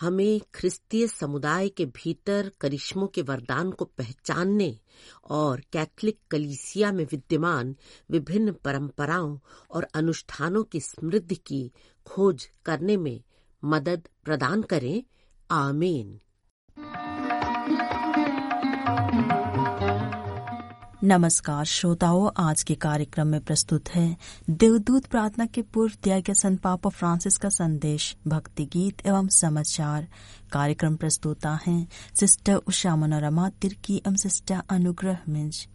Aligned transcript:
हमें 0.00 0.40
ख्रिस्तीय 0.54 1.06
समुदाय 1.06 1.68
के 1.68 1.86
भीतर 1.86 2.52
करिश्मों 2.60 3.06
के 3.06 3.22
वरदान 3.22 3.70
को 3.70 3.84
पहचानने 3.84 4.78
और 5.30 5.60
कैथलिक 5.72 6.18
कलीसिया 6.30 6.92
में 6.92 7.04
विद्यमान 7.04 7.76
विभिन्न 8.10 8.52
परंपराओं 8.52 9.38
और 9.70 9.86
अनुष्ठानों 9.94 10.64
की 10.64 10.80
समृद्धि 10.80 11.34
की 11.34 11.72
खोज 12.06 12.48
करने 12.66 12.96
में 12.96 13.22
मदद 13.64 14.08
प्रदान 14.24 14.62
करें। 14.62 15.02
आमीन। 15.50 16.20
नमस्कार 21.04 21.64
श्रोताओं, 21.64 22.30
आज 22.36 22.62
के 22.62 22.74
कार्यक्रम 22.74 23.26
में 23.26 23.40
प्रस्तुत 23.40 23.88
है 23.88 24.16
देवदूत 24.50 25.06
प्रार्थना 25.06 25.46
के 25.46 25.62
पूर्व 25.62 25.94
दिया 26.02 26.20
गया 26.20 26.34
संत 26.34 26.60
पापा 26.60 26.90
फ्रांसिस 26.90 27.36
का 27.36 27.48
संदेश, 27.48 28.16
भक्ति 28.26 28.64
गीत 28.64 29.06
एवं 29.06 29.28
समाचार। 29.28 30.08
कार्यक्रम 30.52 30.96
प्रस्तुता 30.96 31.60
हैं 31.66 31.88
सिस्टर 32.20 32.54
उषा 32.54 32.96
मनोरमा, 32.96 33.48
तिर्की 33.48 34.02
एवं 34.06 34.16
सिस्टर 34.16 34.62
अनुग्रह 34.70 35.18
मिंज। 35.28 35.68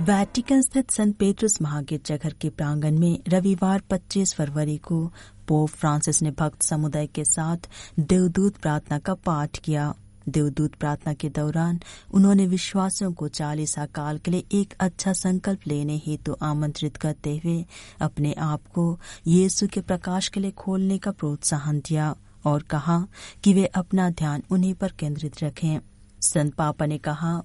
वैटिकन 0.00 0.62
स्थित 0.62 0.90
संत 0.90 1.16
पेट्रुस 1.16 1.62
महागिरजाघर 1.62 2.32
के 2.32 2.48
प्रांगण 2.48 2.98
में 2.98 3.18
रविवार 3.28 3.80
25 3.80 4.34
फरवरी 4.34 4.76
को 4.76 5.12
पोप 5.48 5.68
फ्रांसिस 5.68 6.22
ने 6.22 6.30
भक्त 6.30 6.62
समुदाय 6.62 7.06
के 7.06 7.24
साथ 7.24 7.68
देवदूत 7.98 8.56
प्रार्थना 8.56 8.98
का 8.98 9.14
पाठ 9.14 9.58
किया। 9.58 9.94
देवदूत 10.30 10.74
प्रार्थना 10.74 11.14
के 11.14 11.28
दौरान 11.28 11.80
उन्होंने 12.14 12.46
विश्वासियों 12.46 13.12
को 13.12 13.28
चालीसा 13.28 13.86
काल 13.86 14.18
के 14.18 14.30
लिए 14.30 14.44
एक 14.52 14.74
अच्छा 14.80 15.12
संकल्प 15.12 15.60
लेने 15.66 15.96
हेतु 16.06 16.32
तो 16.32 16.38
आमंत्रित 16.46 16.96
करते 16.96 17.36
हुए 17.44 17.64
अपने 18.00 18.32
आप 18.38 18.66
को 18.74 19.00
यीशु 19.26 19.66
के 19.66 19.80
प्रकाश 19.80 20.28
के 20.28 20.40
लिए 20.40 20.50
खोलने 20.50 20.98
का 20.98 21.10
प्रोत्साहन 21.10 21.78
दिया 21.78 22.14
और 22.44 22.62
कहा 22.62 23.06
कि 23.44 23.54
वे 23.54 23.64
अपना 23.64 24.10
ध्यान 24.10 24.42
उन्हीं 24.50 24.74
पर 24.74 24.92
केंद्रित 24.98 25.42
रखें। 25.42 25.78
संत 26.22 26.54
पापा 26.54 26.86
ने 26.86 26.98
कहा 26.98 27.42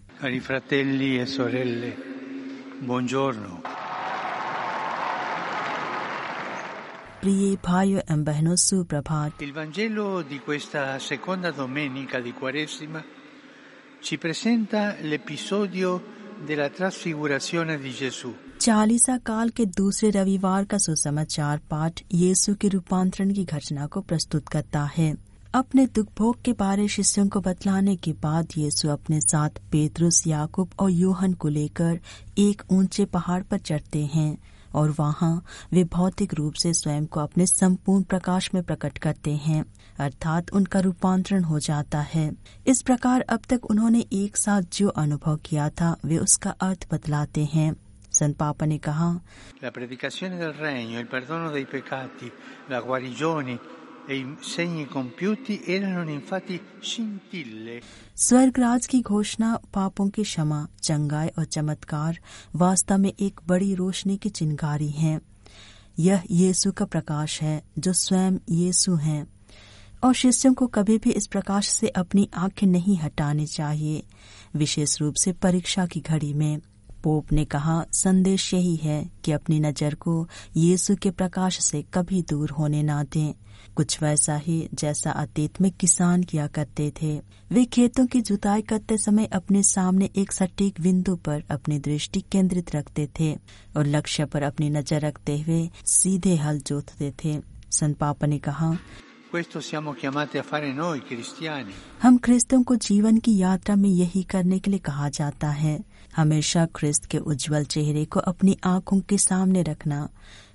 प्रिय 7.25 7.55
भाइयों 7.65 7.99
एवं 7.99 8.23
बहनों 8.23 8.55
सुप्रभात। 8.55 9.31
Il 9.41 9.53
Vangelo 9.53 10.03
di 10.23 10.37
questa 10.49 10.81
seconda 10.99 11.51
domenica 11.51 12.19
di 12.19 12.33
Quaresima 12.41 13.01
ci 14.03 14.17
presenta 14.17 14.81
l'episodio 15.01 15.93
della 16.49 16.69
trasfigurazione 16.69 17.77
di 17.79 17.93
Gesù. 18.01 18.33
Chalisa 18.59 19.17
काल 19.17 19.49
के 19.49 19.65
दूसरे 19.65 20.09
रविवार 20.09 20.65
का 20.65 20.77
सुसमाचार 20.77 21.57
पाठ 21.57 22.01
यीशु 22.13 22.55
के 22.55 22.67
रूपांतरण 22.67 23.33
की 23.33 23.45
घटना 23.45 23.87
को 23.87 24.01
प्रस्तुत 24.01 24.47
करता 24.47 24.89
है। 24.97 25.17
अपने 25.53 25.85
दुख 25.85 26.07
भोग 26.17 26.41
के 26.41 26.53
बारे 26.53 26.87
शिष्यों 26.87 27.27
को 27.27 27.41
बतलाने 27.41 27.95
के 27.95 28.13
बाद 28.13 28.47
यीशु 28.57 28.89
अपने 28.89 29.21
साथ 29.21 29.49
पेतरुस 29.71 30.27
याकूब 30.27 30.69
और 30.79 30.91
योहन 30.91 31.33
को 31.33 31.47
लेकर 31.47 31.99
एक 32.37 32.61
ऊँचे 32.71 33.05
पहाड़ 33.05 33.43
पर 33.43 33.57
चढ़ते 33.57 34.05
हैं। 34.05 34.37
और 34.75 34.95
वहाँ 34.99 35.43
वे 35.71 35.83
भौतिक 35.83 36.33
रूप 36.33 36.53
से 36.53 36.73
स्वयं 36.73 37.05
को 37.05 37.19
अपने 37.19 37.45
संपूर्ण 37.45 38.03
प्रकाश 38.03 38.49
में 38.53 38.63
प्रकट 38.63 38.97
करते 38.97 39.35
हैं, 39.35 39.65
अर्थात 39.99 40.53
उनका 40.53 40.79
रूपांतरण 40.79 41.43
हो 41.43 41.59
जाता 41.59 42.01
है। 42.01 42.31
इस 42.67 42.81
प्रकार 42.81 43.21
अब 43.21 43.39
तक 43.49 43.65
उन्होंने 43.65 44.05
एक 44.13 44.37
साथ 44.37 44.61
जो 44.61 44.87
अनुभव 44.87 45.37
किया 45.37 45.69
था, 45.69 45.97
वे 46.05 46.17
उसका 46.17 46.49
अर्थ 46.49 46.87
बतलाते 46.91 47.45
हैं। 47.45 47.75
संत 48.11 48.37
पापा 48.37 48.65
ने 48.65 48.77
कहा 48.77 49.19
E 54.11 54.13
i 54.13 54.23
segni 54.23 54.85
compiuti 54.97 55.57
erano 55.69 56.09
infatti 56.09 56.57
scintille. 56.83 57.81
स्वर्गराज 58.15 58.85
की 58.85 59.01
घोषणा 59.01 59.59
पापों 59.73 60.09
की 60.09 60.23
क्षमा, 60.23 60.67
चंगाई 60.83 61.27
और 61.27 61.45
चमत्कार 61.45 62.19
वास्तव 62.55 62.97
में 62.97 63.13
एक 63.19 63.41
बड़ी 63.47 63.75
रोशनी 63.75 64.17
की 64.17 64.29
चिंगारी 64.29 64.89
है। 64.89 65.21
यह 65.99 66.23
यीशु 66.31 66.71
का 66.71 66.85
प्रकाश 66.85 67.41
है, 67.41 67.63
जो 67.79 67.93
स्वयं 67.93 68.37
यीशु 68.49 68.95
हैं। 68.95 69.27
और 70.03 70.13
शिष्यों 70.13 70.53
को 70.53 70.67
कभी 70.67 70.97
भी 70.97 71.09
इस 71.11 71.27
प्रकाश 71.27 71.67
से 71.67 71.87
अपनी 71.87 72.29
आँखें 72.33 72.67
नहीं 72.67 72.97
हटानी 72.97 73.45
चाहिए, 73.45 74.03
विशेष 74.55 75.01
रूप 75.01 75.13
से 75.15 75.31
परीक्षा 75.31 75.85
की 75.85 75.99
घड़ी 75.99 76.33
में। 76.33 76.61
पोप 77.05 77.31
ने 77.31 77.45
कहा 77.45 77.85
संदेश 77.93 78.53
यही 78.53 78.75
है 78.75 78.99
कि 79.23 79.31
अपनी 79.31 79.59
नज़र 79.59 79.95
को 79.95 80.27
यीशु 80.57 80.95
के 80.95 81.11
प्रकाश 81.11 81.59
से 81.61 81.83
कभी 81.93 82.21
दूर 82.21 82.49
होने 82.49 82.83
ना 82.83 83.03
दें। 83.03 83.33
कुछ 83.75 84.01
वैसा 84.01 84.35
ही 84.37 84.57
जैसा 84.73 85.11
अतीत 85.11 85.61
में 85.61 85.71
किसान 85.71 86.23
किया 86.23 86.47
करते 86.47 86.91
थे। 87.01 87.13
वे 87.51 87.63
खेतों 87.65 88.05
की 88.05 88.21
जुताई 88.21 88.61
करते 88.61 88.97
समय 88.97 89.25
अपने 89.33 89.63
सामने 89.63 90.09
एक 90.15 90.31
सटीक 90.31 90.81
बिंदु 90.81 91.15
पर 91.15 91.43
अपनी 91.51 91.79
दृष्टि 91.79 92.21
केंद्रित 92.21 92.75
रखते 92.75 93.07
थे 93.19 93.33
और 93.77 93.85
लक्ष्य 93.87 94.25
पर 94.25 94.43
अपनी 94.43 94.69
नज़र 94.69 95.01
रखते 95.01 95.39
हुए 95.39 95.69
सीधे 95.85 96.35
हल 96.35 96.59
जोतते 96.59 97.13
थे। 97.23 97.39
संत 97.71 97.97
पापा 97.97 98.27
ने 98.27 98.37
कहा. 98.39 98.75
हम 102.01 102.17
ख्रिस्तों 102.17 102.61
को 102.63 102.75
जीवन 102.75 103.17
की 103.17 103.37
यात्रा 103.37 103.75
में 103.75 103.89
यही 103.89 104.23
करने 104.23 104.59
के 104.59 104.71
लिए 104.71 104.79
कहा 104.79 105.09
जाता 105.09 105.49
है। 105.49 105.79
हमेशा 106.15 106.65
ख्रिस्त 106.65 107.05
के 107.05 107.17
उज्जवल 107.17 107.63
चेहरे 107.63 108.05
को 108.05 108.19
अपनी 108.19 108.57
आँखों 108.63 108.99
के 108.99 109.17
सामने 109.17 109.63
रखना 109.63 110.09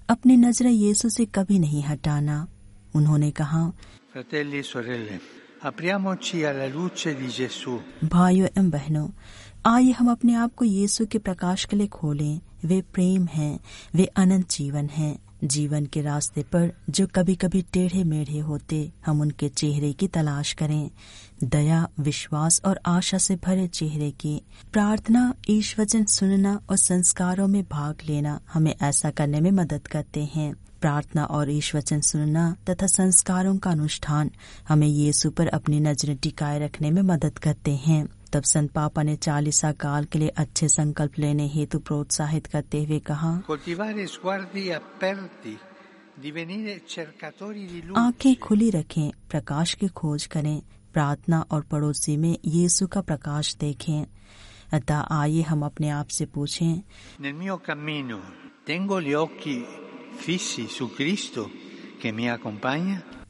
अपनी 0.09 0.37
नज़रें 0.37 0.71
यीशु 0.71 1.09
से 1.09 1.25
कभी 1.25 1.59
नहीं 1.59 1.83
हटाना। 1.83 2.49
उन्होंने 2.95 3.31
कहा 3.31 3.73
Fratelli 4.17 4.61
e 4.61 4.67
sorelle, 4.67 5.21
apriamoci 5.67 6.35
alla 6.35 6.77
luce 6.77 7.21
di 7.21 7.29
Gesù. 7.39 7.79
भाइयों 8.05 8.49
एवं 8.59 8.71
बहनों 8.71 9.09
आइए 9.67 9.91
हम 9.91 10.11
अपने 10.11 10.35
आप 10.35 10.55
को 10.55 10.65
यीशु 10.65 11.07
के 11.07 11.19
प्रकाश 11.19 11.65
के 11.65 11.77
लिए 11.77 11.87
खोलें। 11.87 12.41
वे 12.65 12.81
प्रेम 12.81 13.27
हैं 13.27 13.61
वे 13.95 14.05
अनंत 14.05 14.51
जीवन 14.51 14.87
हैं। 14.87 15.19
जीवन 15.45 15.87
के 15.87 16.03
रास्ते 16.03 16.43
पर 16.43 16.73
जो 16.91 17.07
कभी 17.07 17.35
कभी 17.35 17.63
टेढ़े 17.63 18.05
मेढ़े 18.05 18.39
होते, 18.39 18.93
हम 19.07 19.21
उनके 19.21 19.49
चेहरे 19.49 19.93
की 19.93 20.09
तलाश 20.09 20.53
करें। 20.53 20.91
दया, 21.45 21.89
विश्वास 22.01 22.61
और 22.65 22.81
आशा 22.87 23.19
से 23.19 23.37
भरे 23.37 23.67
चेहरे 23.67 24.11
की 24.11 24.43
प्रार्थना 24.73 25.35
ईश्वचन 25.51 26.05
सुनना 26.05 26.61
और 26.71 26.77
संस्कारों 26.77 27.49
में 27.49 27.65
भाग 27.65 27.97
लेना 28.09 28.41
हमें 28.53 28.75
ऐसा 28.83 29.11
करने 29.11 29.41
में 29.41 29.51
मदद 29.51 29.87
करते 29.87 30.31
हैं। 30.35 30.55
प्रार्थना 30.81 31.25
और 31.25 31.51
ईश्वचन 31.51 32.01
सुनना 32.01 32.57
तथा 32.71 32.87
संस्कारों 32.87 33.59
का 33.59 33.71
अनुष्ठान 33.71 34.31
हमें 34.69 34.89
यीशु 34.89 35.31
पर 35.31 35.47
अपनी 35.47 35.81
नज़रें 35.81 36.17
टिकाए 36.17 36.59
रखने 36.59 36.91
में 36.91 37.03
मदद 37.03 37.39
करते 37.39 37.71
हैं। 37.71 38.09
तब 38.33 38.43
संत 38.43 38.71
पापा 38.71 39.03
ने 39.03 39.17
चालीसा 39.17 39.73
काल 39.73 40.05
के 40.05 40.19
लिए 40.19 40.29
अच्छे 40.29 40.69
संकल्प 40.69 41.13
लेने 41.19 41.47
हेतु 41.49 41.79
प्रोत्साहित 41.79 42.47
करते 42.47 42.85
हुए 42.85 42.99
कहा 42.99 43.43
आँखें 47.97 48.37
खुली 48.37 48.71
रखें 48.71 49.11
प्रकाश 49.31 49.75
की 49.75 49.89
खोज 49.89 50.27
करें 50.27 50.63
प्रार्थना 50.93 51.41
और 51.51 51.61
पड़ोसी 51.61 52.17
में 52.17 52.39
यीशु 52.45 52.87
का 52.87 53.01
प्रकाश 53.01 53.57
देखें। 53.57 54.07
अतः 54.73 55.07
आइए 55.11 55.43
हम 55.43 55.65
अपने 55.65 55.89
आप 55.89 56.09
से 56.09 56.25
पूछें? 56.27 56.83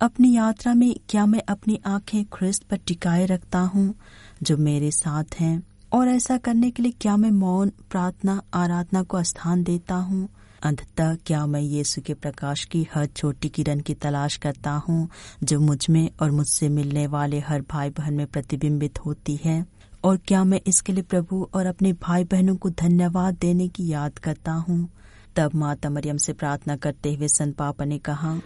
अपनी 0.00 0.36
यात्रा 0.36 0.74
में 0.74 0.96
क्या 1.08 1.26
मैं 1.26 1.42
अपनी 1.48 1.80
आँखें 1.86 2.24
ख्रिस्त 2.24 2.62
पर 2.62 2.76
टिकाए 2.76 3.26
रखता 3.26 3.60
हूँ? 3.60 3.94
जो 4.42 4.56
मेरे 4.56 4.90
साथ 4.90 5.24
हैं। 5.40 5.62
और 5.92 6.08
ऐसा 6.08 6.36
करने 6.36 6.70
के 6.70 6.82
लिए 6.82 6.92
क्या 7.00 7.16
मैं 7.16 7.30
मौन 7.30 7.68
प्रार्थना 7.68 8.42
आराधना 8.54 9.02
को 9.02 9.22
स्थान 9.22 9.62
देता 9.62 9.94
हूँ? 9.94 10.28
अंततः 10.62 11.14
क्या 11.14 11.46
मैं 11.46 11.60
यीशु 11.60 12.00
के 12.00 12.14
प्रकाश 12.14 12.64
की 12.64 12.88
हर 12.94 13.06
छोटी 13.06 13.48
किरण 13.48 13.80
की 13.80 13.94
तलाश 13.94 14.36
करता 14.36 14.70
हूँ 14.70 15.08
जो 15.44 15.60
मुझमें 15.60 16.10
और 16.22 16.30
मुझसे 16.30 16.68
मिलने 16.68 17.06
वाले 17.06 17.40
हर 17.40 17.60
भाई 17.60 17.90
बहन 17.90 18.14
में 18.14 18.26
प्रतिबिंबित 18.26 18.98
होती 18.98 19.40
है? 19.44 19.66
और 20.04 20.16
क्या 20.16 20.44
मैं 20.44 20.60
इसके 20.66 20.92
लिए 20.92 21.02
प्रभु 21.02 21.48
और 21.54 21.66
अपने 21.66 21.92
भाई 21.92 22.24
बहनों 22.24 22.56
को 22.56 22.70
धन्यवाद 22.70 23.34
देने 23.34 23.68
की 23.68 23.88
याद 23.88 24.18
करता 24.18 24.52
हूँ? 24.52 24.88
तब 25.36 25.50
माता 25.54 25.90
मरियम 25.90 26.16
से 26.16 26.32
प्रार्थना 26.32 26.76
करते 26.76 27.14
हुए 27.14 27.28
संत 27.28 27.56
पापा 27.56 27.84
ने 27.84 27.98
कहा 27.98 28.40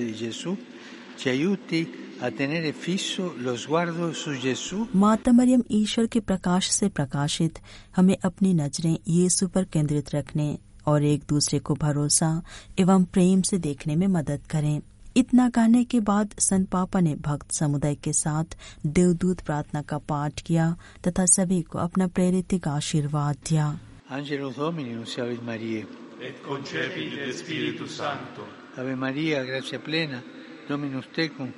di 0.00 0.14
Gesù, 0.14 0.56
ci 1.20 1.28
aiuti 1.28 1.80
a 2.20 2.30
tenere 2.30 2.72
fisso 2.72 3.24
lo 3.46 3.54
sguardo 3.56 4.12
su 4.22 4.30
Gesù 4.44 4.78
माता 5.02 5.32
मरियम 5.32 5.62
ईश्वर 5.80 6.06
के 6.14 6.20
प्रकाश 6.30 6.70
से 6.70 6.88
प्रकाशित 6.98 7.58
हमें 7.96 8.16
अपनी 8.24 8.52
नज़रें 8.54 8.96
यीशु 9.08 9.48
पर 9.54 9.64
केंद्रित 9.72 10.14
रखने 10.14 10.48
और 10.92 11.04
एक 11.04 11.22
दूसरे 11.28 11.58
को 11.68 11.74
भरोसा 11.84 12.30
एवं 12.80 13.04
प्रेम 13.14 13.42
से 13.50 13.58
देखने 13.68 13.96
में 13.96 14.06
मदद 14.18 14.46
करें 14.50 14.80
इतना 15.16 15.48
कहने 15.56 15.84
के 15.92 16.00
बाद 16.10 16.34
संत 16.40 16.68
पापा 16.70 17.00
ने 17.00 17.14
भक्त 17.28 17.52
समुदाय 17.52 17.94
के 18.04 18.12
साथ 18.12 18.56
देवदूत 18.98 19.40
प्रार्थना 19.46 19.82
का 19.92 19.98
पाठ 20.12 20.40
किया 20.46 20.74
तथा 21.08 21.24
सभी 21.36 21.62
को 21.70 21.78
अपना 21.78 22.06
प्रेरित 22.18 22.60
का 22.64 22.72
आशीर्वाद 22.82 23.36
दिया 23.48 23.68
Angelo 24.10 24.50
Domini, 24.52 24.94
Maria. 25.42 25.82
et 26.20 26.42
concepi 26.42 27.04
de 27.10 27.86
Sancto. 27.88 28.44
Ave 28.76 28.94
Maria, 28.94 29.44
grazia 29.44 29.78
plena, 29.78 30.22
Dominus 30.70 31.08
tecum, 31.10 31.52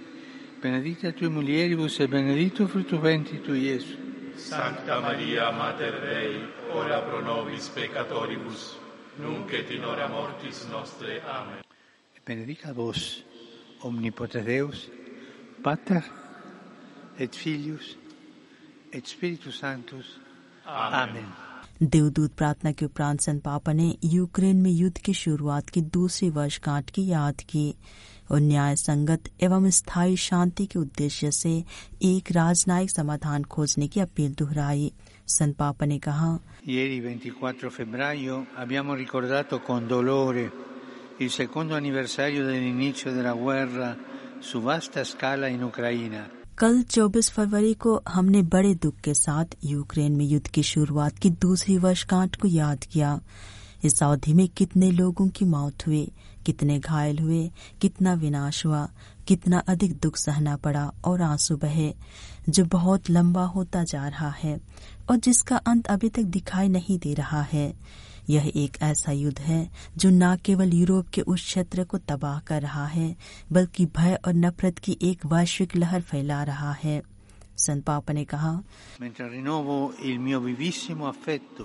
benedicta 0.63 1.13
tui 1.13 1.29
mulieribus 1.29 1.99
et 2.01 2.09
benedictus 2.09 2.71
fructus 2.71 2.99
ventris 2.99 3.43
tui, 3.45 3.67
Iesus. 3.69 3.99
Sancta 4.41 5.01
Maria, 5.01 5.51
Mater 5.53 6.01
Dei, 6.01 6.41
ora 6.73 7.03
pro 7.03 7.21
nobis 7.21 7.69
peccatoribus, 7.69 8.79
nunc 9.21 9.53
et 9.53 9.71
in 9.71 9.85
hora 9.85 10.09
mortis 10.09 10.65
nostre. 10.71 11.21
Amen. 11.29 11.61
Et 12.17 12.25
benedica 12.25 12.73
vos, 12.73 13.23
omnipotens 13.85 14.47
Deus, 14.47 14.89
Pater 15.63 16.09
et 17.19 17.37
Filius 17.37 17.99
et 18.93 19.07
Spiritus 19.07 19.59
Sanctus. 19.59 20.21
Amen. 20.65 21.11
Amen. 21.11 21.52
देवदूत 21.83 22.33
प्रार्थना 22.33 22.73
के 22.73 22.85
उपरांत 22.85 23.21
संत 23.21 23.43
पापा 23.43 23.73
ने 23.73 23.99
Ukraine 24.05 24.57
में 24.57 24.71
युद्ध 24.71 24.99
की 24.99 25.15
शुरुआत 25.15 25.69
की 25.69 25.81
दूसरी 25.81 26.31
वर्षगांठ 26.31 26.91
की 26.91 27.07
याद 27.07 27.41
की 27.41 27.75
और 28.31 28.41
न्याय 28.41 28.77
संगत 28.77 29.23
एवं 29.43 29.71
स्थायी 29.71 30.17
शांति 30.17 30.67
के 30.67 30.79
उद्देश्य 30.79 31.31
से 31.31 31.65
एक 32.03 32.33
राजनयिक 32.33 32.91
समाधान 32.91 33.45
खोजने 33.45 33.89
की 33.89 34.01
अपील 34.01 34.35
दोहराई। 34.35 34.93
संत 35.29 35.57
पापा 35.57 35.87
ने 35.87 35.99
कहा 35.99 36.39
Su 44.43 44.61
vasta 44.61 45.05
scala 45.05 45.49
in 45.49 45.61
Ucraina, 45.61 46.42
कल 46.63 46.83
24 46.83 47.31
फरवरी 47.31 47.75
को 47.75 48.03
हमने 48.09 48.43
बड़े 48.43 48.75
दुख 48.75 48.95
के 48.97 49.15
साथ 49.15 49.45
यूक्रेन 49.65 50.13
में 50.13 50.25
युद्ध 50.25 50.49
की 50.49 50.63
शुरुआत 50.63 51.19
की 51.19 51.31
दूसरी 51.31 51.79
वर्षगांठ 51.79 52.37
को 52.37 52.49
याद 52.49 52.85
किया। 52.85 53.21
इस 53.85 54.03
अवधि 54.03 54.35
में 54.35 54.49
कितने 54.49 54.91
लोगों 54.91 55.29
की 55.29 55.45
मौत 55.45 55.87
हुई, 55.87 56.13
कितने 56.47 56.79
घायल 56.79 57.19
हुए, 57.19 57.51
कितना 57.81 58.15
विनाश 58.15 58.67
हुआ, 58.67 58.89
कितना 59.27 59.59
अधिक 59.59 59.99
दुख 59.99 60.17
सहना 60.17 60.57
पड़ा 60.57 60.93
और 61.05 61.23
आँसू 61.23 61.57
बहे, 61.57 61.95
जो 62.49 62.65
बहुत 62.65 63.11
लंबा 63.11 63.45
होता 63.45 63.85
जा 63.85 64.09
रहा 64.09 64.31
है 64.31 64.61
और 65.11 65.17
जिसका 65.17 65.57
अंत 65.57 65.87
अभी 65.87 66.09
तक 66.09 66.23
दिखाई 66.23 66.69
नहीं 66.69 66.99
दे 66.99 67.15
रहा 67.15 67.43
है। 67.43 67.75
यह 68.31 68.53
एक 68.57 68.77
ऐसा 68.83 69.13
युद्ध 69.13 69.39
है 69.39 69.71
जो 69.97 70.11
न 70.11 70.37
केवल 70.37 70.73
यूरोप 70.73 71.09
के 71.09 71.21
उस 71.21 71.43
क्षेत्र 71.43 71.85
को 71.85 71.99
तबाह 71.99 72.39
कर 72.41 72.63
रहा 72.63 72.87
है 72.87 73.17
बल्कि 73.53 73.87
भय 73.87 74.19
और 74.27 74.35
नफरत 74.35 74.79
की 74.79 74.99
एक 75.03 75.27
वैश्विक 75.27 75.77
लहर 75.77 76.01
फैला 76.01 76.43
रहा 76.43 76.73
है। 76.73 77.03
संत 77.59 77.85
पापा 77.85 78.13
ने 78.13 78.25
कहा 78.25 78.63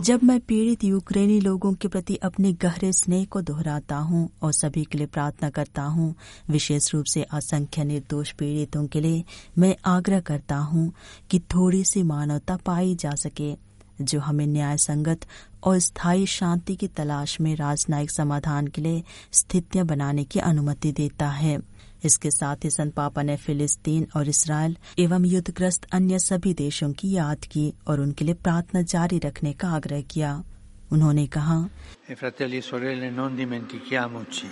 जब 0.01 0.23
मैं 0.23 0.39
पीड़ित 0.39 0.83
यूक्रेनी 0.83 1.39
लोगों 1.39 1.73
के 1.73 1.87
प्रति 1.87 2.15
अपने 2.15 2.51
गहरे 2.53 2.91
स्नेह 2.93 3.25
को 3.25 3.41
दोहराता 3.41 3.97
हूँ 3.97 4.29
और 4.41 4.51
सभी 4.53 4.83
के 4.83 4.97
लिए 4.97 5.07
प्रार्थना 5.07 5.49
करता 5.49 5.83
हूँ 5.83 6.13
विशेष 6.49 6.93
रूप 6.93 7.05
से 7.05 7.23
असंख्य 7.23 7.83
निर्दोष 7.83 8.31
पीड़ितों 8.31 8.85
के 8.87 9.01
लिए 9.01 9.23
मैं 9.57 9.75
आग्रह 9.85 10.19
करता 10.19 10.57
हूँ 10.57 10.91
कि 11.29 11.39
थोड़ी 11.39 11.83
सी 11.83 12.03
मानवता 12.03 12.57
पाई 12.57 12.95
जा 12.95 13.11
सके। 13.15 13.66
जो 14.01 14.19
हमें 14.19 14.47
न्याय 14.47 14.77
संगत 14.77 15.25
और 15.63 15.79
स्थायी 15.79 16.25
शांति 16.25 16.75
की 16.75 16.87
तलाश 16.87 17.39
में 17.41 17.55
राजनयिक 17.55 18.11
समाधान 18.11 18.67
के 18.67 18.81
लिए 18.81 19.03
स्थितियाँ 19.31 19.85
बनाने 19.85 20.23
की 20.23 20.39
अनुमति 20.39 20.91
देता 20.91 21.29
है। 21.29 21.59
इसके 22.05 22.31
साथ 22.31 22.55
ही 22.63 22.69
संत 22.69 22.93
पापा 22.93 23.21
ने 23.21 23.35
फिलिस्तीन 23.35 24.07
और 24.15 24.29
इसराइल 24.29 24.77
एवं 24.99 25.25
युद्धग्रस्त 25.25 25.85
अन्य 25.91 26.19
सभी 26.19 26.53
देशों 26.53 26.91
की 26.93 27.11
याद 27.11 27.45
की 27.45 27.73
और 27.87 27.99
उनके 27.99 28.25
लिए 28.25 28.33
प्रार्थना 28.33 28.81
जारी 28.81 29.19
रखने 29.19 29.53
का 29.53 29.69
आग्रह 29.69 30.01
किया। 30.01 30.43
उन्होंने 30.91 31.27
कहा 31.27 31.69
e 32.11 32.15
fratelli 32.15 32.57
e 32.57 32.61
sorelle 32.61 33.09
non 33.09 33.35
dimentichiamoci 33.35 34.47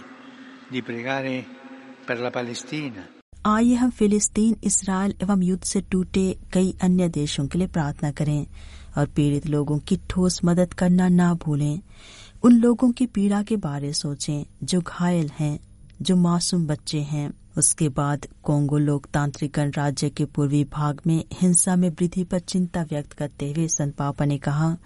di 0.72 0.82
pregare 0.82 1.46
per 2.06 2.20
la 2.20 2.32
Palestina, 2.32 3.04
आइए 3.46 3.76
हम 3.76 3.90
फिलिस्तीन 3.90 4.56
इसराइल 4.64 5.14
एवं 5.24 5.44
युद्ध 5.44 5.64
से 5.64 5.82
टूटे 5.82 6.38
कई 6.54 6.76
अन्य 6.82 7.10
देशों 7.10 7.48
के 7.48 7.58
लिए 7.58 7.68
प्रार्थना 7.68 8.12
करें। 8.12 8.48
और 8.98 9.06
पीड़ित 9.06 9.48
लोगों 9.48 9.80
की 9.80 10.00
ठोस 10.10 10.42
मदद 10.46 10.74
करना 10.74 11.08
ना 11.08 11.34
भूलें। 11.34 11.80
उन 12.44 12.54
लोगों 12.54 12.92
की 12.92 13.06
पीड़ा 13.06 13.44
के 13.44 13.56
बारे 13.56 13.94
सोचें 13.94 14.46
जो 14.64 14.82
घायल 14.82 15.32
हैं, 15.40 15.60
जो 16.02 16.16
मासूम 16.16 16.68
बच्चे 16.68 17.00
हैं। 17.00 17.34
उसके 17.58 17.90
बाद 17.90 18.26
कोंगो 18.44 18.78
लोकतांत्रिक 18.78 19.52
गणराज्य 19.56 20.10
के 20.10 20.26
पूर्वी 20.26 20.64
भाग 20.64 21.02
में 21.08 21.24
हिंसा 21.34 21.76
में 21.76 21.90
वृद्धि 21.90 22.24
पर 22.24 22.40
चिंता 22.40 22.82
व्यक्त 22.82 23.14
करते 23.14 23.52
हुए 23.52 23.68
संत 23.68 23.96
पापा 23.96 24.26
ने 24.26 24.38
कहा, 24.38 24.78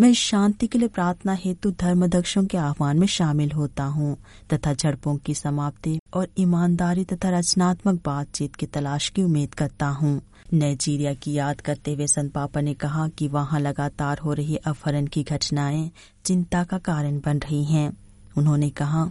मैं 0.00 0.14
शांति 0.14 0.66
के 0.66 0.78
लिए 0.78 0.88
प्रार्थना 0.88 1.32
हेतु 1.32 1.70
धर्मदक्षों 1.70 2.44
के 2.44 2.58
आह्वान 2.58 2.98
में 2.98 3.06
शामिल 3.06 3.52
होता 3.52 3.84
हूँ, 3.84 4.16
तथा 4.52 4.74
झड़पों 4.74 5.16
की 5.16 5.34
समाप्ति 5.34 6.00
और 6.14 6.28
ईमानदारी 6.38 7.04
तथा 7.04 7.38
रचनात्मक 7.38 8.00
बातचीत 8.04 8.56
की 8.56 8.66
तलाश 8.66 9.08
की 9.08 9.22
उम्मीद 9.22 9.54
करता 9.54 9.88
हूँ। 9.88 10.22
नाइजीरिया 10.54 11.12
की 11.14 11.32
याद 11.32 11.60
करते 11.60 11.94
हुए 11.94 12.06
संत 12.06 12.32
पापा 12.32 12.60
ने 12.60 12.74
कहा 12.74 13.08
कि 13.08 13.28
वहाँ 13.28 13.60
लगातार 13.60 14.18
हो 14.18 14.32
रही 14.32 14.56
अपहरण 14.56 15.06
की 15.06 15.22
घटनाएँ 15.22 15.90
चिंता 16.24 16.62
का 16.64 16.78
कारण 16.78 17.18
बन 17.20 17.38
रही 17.38 17.64
हैं। 17.64 17.88
उन्होंने 18.38 18.70
कहा 18.70 19.04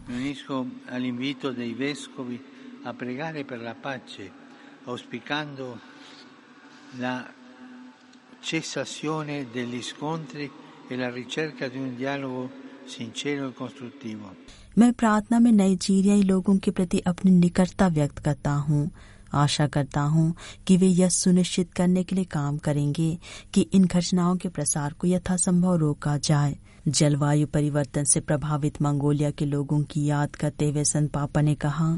मैं 14.78 14.92
प्रार्थना 14.94 15.40
में 15.40 15.52
नाइजीरियाई 15.52 16.21
लोगों 16.21 16.57
के 16.57 16.71
प्रति 16.71 17.00
अपनी 17.07 17.31
निकटता 17.31 17.88
व्यक्त 17.88 18.19
करता 18.19 18.52
हूँ 18.52 18.90
आशा 19.34 19.68
करता 19.68 20.02
हूँ 20.02 20.36
कि 20.68 20.78
वे 20.78 20.88
यह 20.88 21.10
सुनिश्चित 21.10 21.74
करने 21.74 22.04
के 22.04 22.16
लिए 22.16 22.26
काम 22.26 22.57
करेंगे 22.57 23.18
कि 23.54 23.62
इन 23.62 23.86
घटनाओं 23.86 24.36
के 24.36 24.50
प्रसार 24.50 24.94
को 24.94 25.07
यथासंभव 25.07 25.76
रोका 25.76 26.18
जाए। 26.18 26.57
जलवायु 26.88 27.48
परिवर्तन 27.48 28.04
से 28.04 28.19
प्रभावित 28.19 28.81
मंगोलिया 28.81 29.31
के 29.31 29.46
लोगों 29.46 29.84
की 29.84 30.06
याद 30.06 30.36
करते 30.36 30.69
हुए 30.69 30.84
संत 30.84 31.12
पापा 31.12 31.42
ने 31.42 31.56
कहा 31.56 31.98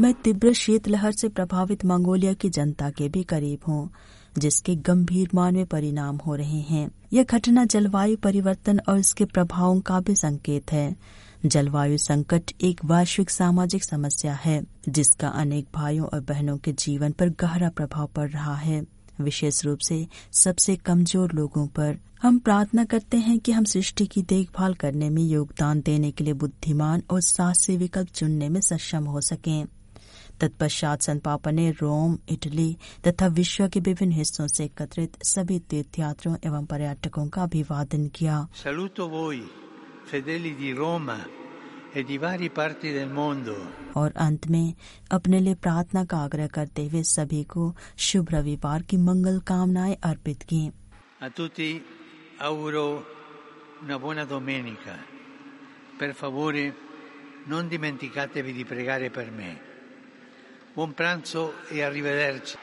मैं 0.00 0.14
तीव्र 0.14 0.52
शीतलहर 0.52 1.12
से 1.12 1.28
प्रभावित 1.28 1.84
मंगोलिया 1.84 2.32
की 2.32 2.50
जनता 2.50 2.90
के 2.90 3.08
भी 3.08 3.22
करीब 3.22 3.58
हूँ 3.68 3.90
जिसके 4.38 4.76
गंभीर 4.76 5.28
मानवीय 5.34 5.64
परिणाम 5.64 6.16
हो 6.16 6.34
रहे 6.34 6.60
हैं। 6.60 6.90
यह 7.12 7.24
घटना 7.24 7.64
जलवायु 7.64 8.16
परिवर्तन 8.16 8.80
और 8.88 8.98
इसके 8.98 9.24
प्रभावों 9.24 9.80
का 9.80 10.00
भी 10.00 10.14
संकेत 10.14 10.72
है। 10.72 10.96
जलवायु 11.46 11.98
संकट 11.98 12.42
एक 12.60 12.84
वैश्विक 12.84 13.30
सामाजिक 13.30 13.84
समस्या 13.84 14.32
है, 14.34 14.64
जिसका 14.88 15.28
अनेक 15.28 15.66
भाइयों 15.74 16.06
और 16.06 16.20
बहनों 16.20 16.58
के 16.58 16.72
जीवन 16.72 17.12
पर 17.12 17.28
गहरा 17.28 17.68
प्रभाव 17.68 18.06
पड़ 18.06 18.30
रहा 18.30 18.54
है। 18.54 18.86
विशेष 19.20 19.64
रूप 19.64 19.78
से 19.78 20.06
सबसे 20.32 20.76
कमज़ोर 20.76 21.32
लोगों 21.32 21.66
पर 21.66 21.98
हम 22.22 22.38
प्रार्थना 22.38 22.84
करते 22.84 23.16
हैं 23.16 23.38
कि 23.38 23.52
हम 23.52 23.64
सृष्टि 23.64 24.06
की 24.06 24.22
देखभाल 24.22 24.74
करने 24.74 25.10
में 25.10 25.22
योगदान 25.22 25.80
देने 25.80 26.10
के 26.10 26.24
लिए 26.24 26.32
बुद्धिमान 26.32 27.02
और 27.10 27.20
साहसी 27.20 27.76
विकल्प 27.76 28.08
चुनने 28.08 28.48
में 28.48 28.60
सक्षम 28.60 29.04
हो 29.04 29.20
सकें। 29.20 29.66
तत्पश्चात 30.40 31.02
संत 31.02 31.22
पापा 31.22 31.50
ने 31.50 31.70
रोम, 31.70 32.18
इटली 32.28 32.76
तथा 33.06 33.26
विश्व 33.26 33.68
के 33.68 33.80
विभिन्न 33.80 34.12
हिस्सों 34.12 34.46
से 34.46 34.64
एकत्रित 34.64 35.22
सभी 35.22 35.58
तीर्थयात्रियों 35.58 36.36
एवं 36.46 36.64
पर्यटकों 36.64 37.28
का 37.28 37.42
अभिवादन 37.42 38.06
किया। 38.08 38.48
fedeli 40.07 40.55
di 40.55 40.73
Roma 40.73 41.17
e 41.93 42.03
di 42.03 42.17
varie 42.17 42.49
parti 42.49 42.91
del 42.91 43.09
mondo. 43.09 43.55
और 43.95 44.13
अंत 44.17 44.47
में 44.47 44.73
अपने 45.11 45.39
लिए 45.39 45.55
प्रार्थना 45.55 46.03
का 46.05 46.17
आग्रह 46.17 46.47
करते 46.47 46.87
हुए 46.87 47.03
सभी 47.03 47.43
को 47.43 47.75
शुभ 47.97 48.29
रविवार 48.33 48.81
की 48.81 48.97
मंगल 48.97 49.39
कामनाएं 49.47 49.95
अर्पित 50.03 50.43
की 50.43 50.71
A 51.21 51.29
tutti 51.29 51.81
auguro 52.39 53.05
una 53.83 53.99
buona 53.99 54.25
domenica. 54.25 54.95
Per 55.97 56.13
favore, 56.13 56.73
non 57.45 57.67
dimenticatevi 57.67 58.53
di 58.53 58.65
pregare 58.65 59.09
per 59.09 59.31
me. 59.31 59.61
Buon 60.73 60.93
pranzo 60.93 61.53
e 61.69 61.83
arrivederci. 61.83 62.57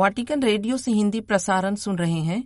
Vatican 0.00 0.42
radio 0.42 0.76
से 0.76 0.90
हिंदी 0.90 1.20
प्रसारण 1.20 1.74
सुन 1.74 1.96
रहे 1.98 2.20
हैं। 2.20 2.44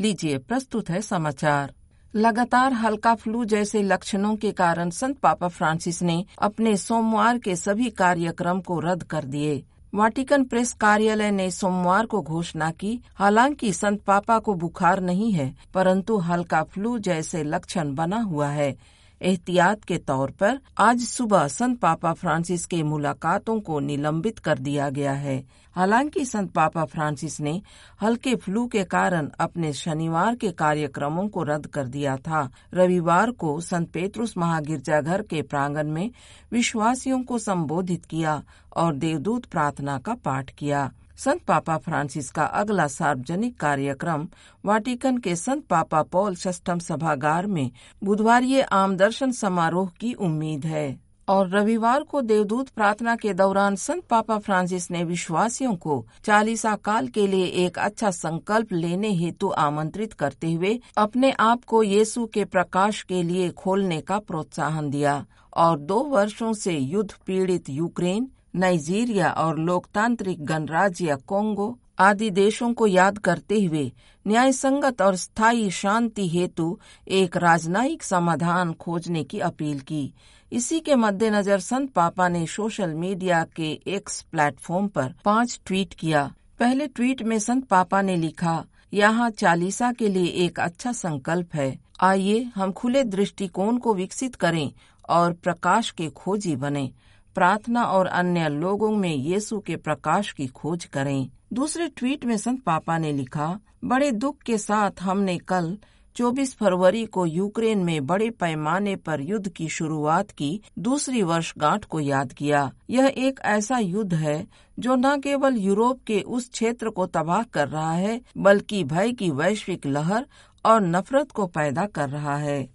लीजिए, 0.00 0.38
प्रस्तुत 0.38 0.90
है 0.90 1.02
समाचार। 1.02 1.74
लगातार 2.14 2.72
हल्का 2.72 3.14
फ्लू 3.14 3.44
जैसे 3.44 3.82
लक्षणों 3.82 4.36
के 4.36 4.52
कारण 4.52 4.90
संत 4.90 5.18
पापा 5.18 5.48
फ्रांसिस 5.48 6.02
ने 6.02 6.24
अपने 6.38 6.76
सोमवार 6.76 7.38
के 7.38 7.56
सभी 7.56 7.90
कार्यक्रम 7.90 8.60
को 8.60 8.80
रद्द 8.80 9.02
कर 9.02 9.24
दिए। 9.24 9.64
वाटिकन 9.94 10.44
प्रेस 10.44 10.72
कार्यालय 10.72 11.30
ने 11.30 11.50
सोमवार 11.50 12.06
को 12.06 12.22
घोषणा 12.22 12.70
की, 12.70 13.00
हालाँकि 13.14 13.72
संत 13.72 14.00
पापा 14.00 14.38
को 14.38 14.54
बुखार 14.54 15.00
नहीं 15.00 15.32
है, 15.32 15.54
परंतु 15.74 16.16
हल्का 16.16 16.62
फ्लू 16.62 16.98
जैसे 16.98 17.42
लक्षण 17.42 17.94
बना 17.94 18.20
हुआ 18.20 18.48
है। 18.48 18.76
एहतियात 19.22 19.84
के 19.84 19.98
तौर 19.98 20.30
पर 20.30 20.58
आज 20.78 21.00
सुबह 21.00 21.48
संत 21.48 21.80
पापा 21.80 22.12
फ्रांसिस 22.12 22.66
के 22.66 22.82
मुलाकातों 22.82 23.60
को 23.60 23.80
निलंबित 23.80 24.38
कर 24.38 24.58
दिया 24.58 24.90
गया 24.90 25.12
है। 25.12 25.63
हालाँकि 25.74 26.24
संत 26.24 26.52
पापा 26.52 26.84
फ्रांसिस 26.84 27.40
ने 27.40 27.62
हल्के 28.02 28.34
फ्लू 28.36 28.66
के 28.66 28.84
कारण 28.84 29.30
अपने 29.40 29.72
शनिवार 29.72 30.34
के 30.34 30.50
कार्यक्रमों 30.52 31.28
को 31.28 31.42
रद्द 31.42 31.66
कर 31.66 31.86
दिया 31.86 32.16
था। 32.16 32.50
रविवार 32.74 33.30
को 33.30 33.60
संत 33.60 33.90
पेत्रुस 33.90 34.36
महागिरजाघर 34.38 35.22
के 35.22 35.42
प्रांगण 35.42 35.88
में 35.88 36.10
विश्वासियों 36.52 37.22
को 37.22 37.38
संबोधित 37.38 38.04
किया 38.04 38.42
और 38.76 38.94
देवदूत 38.94 39.44
प्रार्थना 39.44 39.98
का 39.98 40.14
पाठ 40.14 40.50
किया। 40.50 40.90
संत 41.16 41.42
पापा 41.42 41.76
फ्रांसिस 41.76 42.30
का 42.30 42.44
अगला 42.44 42.86
सार्वजनिक 42.86 43.60
कार्यक्रम 43.60 44.28
वाटिकन 44.64 45.18
के 45.18 45.36
संत 45.36 45.66
पापा 45.66 46.02
पॉल 46.02 46.34
षष्ठम 46.34 46.78
सभागार 46.78 47.46
में 47.46 47.70
बुधवार 48.04 48.44
आम 48.72 48.96
दर्शन 48.96 49.30
समारोह 49.30 49.90
की 50.00 50.12
उम्मीद 50.12 50.66
है। 50.66 51.03
और 51.28 51.48
रविवार 51.48 52.02
को 52.02 52.20
देवदूत 52.22 52.68
प्रार्थना 52.68 53.14
के 53.16 53.32
दौरान 53.34 53.76
संत 53.76 54.04
पापा 54.10 54.38
फ्रांसिस 54.38 54.90
ने 54.90 55.02
विश्वासियों 55.04 55.74
को 55.76 56.04
चालीसा 56.24 56.74
काल 56.84 57.08
के 57.08 57.26
लिए 57.26 57.46
एक 57.66 57.78
अच्छा 57.78 58.10
संकल्प 58.10 58.72
लेने 58.72 59.12
हेतु 59.14 59.48
आमंत्रित 59.58 60.12
करते 60.12 60.52
हुए 60.52 60.78
अपने 60.98 61.30
आप 61.40 61.64
को 61.64 61.82
यीशु 61.82 62.26
के 62.34 62.44
प्रकाश 62.44 63.02
के 63.02 63.22
लिए 63.22 63.50
खोलने 63.58 64.00
का 64.00 64.18
प्रोत्साहन 64.18 64.90
दिया 64.90 65.24
और 65.56 65.78
दो 65.78 66.02
वर्षों 66.12 66.52
से 66.52 66.72
युद्ध 66.72 67.10
पीड़ित 67.26 67.68
यूक्रेन, 67.70 68.28
नाइजीरिया 68.56 69.30
और 69.30 69.58
लोकतांत्रिक 69.58 70.44
गणराज्य 70.46 71.16
कोंगो 71.26 71.76
आदि 71.98 72.30
देशों 72.30 72.72
को 72.74 72.86
याद 72.86 73.18
करते 73.18 73.62
हुए 73.64 73.90
न्याय 74.26 74.52
संगत 74.52 75.02
और 75.02 75.16
स्थायी 75.16 75.70
शांति 75.70 76.28
हेतु 76.28 76.78
एक 77.08 77.36
राजनयिक 77.36 78.02
समाधान 78.02 78.72
खोजने 78.72 79.24
की 79.24 79.40
अपील 79.40 79.80
की। 79.80 80.12
इसी 80.52 80.80
के 80.80 80.94
मद्देनजर 80.94 81.60
संत 81.60 81.90
पापा 81.90 82.28
ने 82.28 82.46
सोशल 82.46 82.94
मीडिया 82.94 83.44
के 83.56 83.70
एक्स 83.86 84.20
प्लेटफॉर्म 84.22 84.88
पर 84.88 85.14
पाँच 85.24 85.60
ट्वीट 85.66 85.94
किया। 85.94 86.30
पहले 86.58 86.86
ट्वीट 86.86 87.22
में 87.22 87.38
संत 87.38 87.64
पापा 87.64 88.02
ने 88.02 88.16
लिखा, 88.16 88.64
यहाँ 88.94 89.30
चालीसा 89.30 89.92
के 89.92 90.08
लिए 90.08 90.26
एक 90.44 90.60
अच्छा 90.60 90.92
संकल्प 90.92 91.54
है। 91.54 91.76
आइए 92.00 92.42
हम 92.54 92.72
खुले 92.72 93.02
दृष्टिकोण 93.04 93.78
को 93.78 93.94
विकसित 93.94 94.34
करें 94.34 94.70
और 95.08 95.32
प्रकाश 95.32 95.90
के 95.90 96.08
खोजी 96.08 96.54
बने। 96.56 96.90
प्रार्थना 97.34 97.84
और 97.84 98.06
अन्य 98.06 98.48
लोगों 98.48 98.90
में 98.96 99.14
यीशु 99.14 99.58
के 99.58 99.76
प्रकाश 99.76 100.32
की 100.32 100.46
खोज 100.46 100.84
करें। 100.84 101.28
दूसरे 101.52 101.88
ट्वीट 101.88 102.24
में 102.24 102.36
संत 102.36 102.62
पापा 102.62 102.98
ने 102.98 103.12
लिखा, 103.12 103.60
बड़े 103.84 104.10
दुख 104.12 104.38
के 104.38 104.58
साथ 104.58 104.90
हमने 105.00 105.38
कल 105.38 105.78
24 106.16 106.54
फरवरी 106.54 107.06
को 107.06 107.26
यूक्रेन 107.26 107.78
में 107.78 108.06
बड़े 108.06 108.30
पैमाने 108.30 108.96
पर 108.96 109.20
युद्ध 109.20 109.48
की 109.48 109.68
शुरुआत 109.68 110.30
की, 110.30 110.60
दूसरी 110.78 111.22
वर्षगांठ 111.22 111.84
को 111.84 112.00
याद 112.00 112.32
किया। 112.32 112.72
यह 112.90 113.14
एक 113.16 113.40
ऐसा 113.44 113.78
युद्ध 113.78 114.14
है, 114.14 114.46
जो 114.78 114.94
न 114.94 115.20
केवल 115.20 115.56
यूरोप 115.56 116.00
के 116.06 116.20
उस 116.20 116.50
क्षेत्र 116.50 116.90
को 116.90 117.06
तबाह 117.06 117.42
कर 117.42 117.68
रहा 117.68 117.92
है, 117.92 118.20
बल्कि 118.36 118.84
भय 118.84 119.12
की 119.12 119.30
वैश्विक 119.30 119.86
लहर 119.86 120.26
और 120.64 120.80
नफरत 120.80 121.32
को 121.32 121.46
पैदा 121.46 121.86
कर 121.86 122.08
रहा 122.08 122.36
है। 122.36 122.68